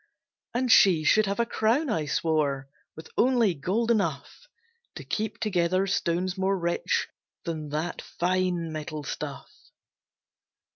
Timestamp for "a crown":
1.39-1.87